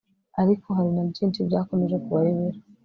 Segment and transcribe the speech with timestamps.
[0.41, 2.59] ariko hari na byinshi byakomeje kubayobera